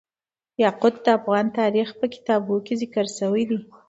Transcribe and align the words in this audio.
یاقوت 0.63 0.95
د 1.05 1.07
افغان 1.19 1.45
تاریخ 1.59 1.87
په 1.99 2.05
کتابونو 2.13 2.63
کې 2.65 2.73
ذکر 2.81 3.05
شوی 3.17 3.43
دي. 3.49 3.59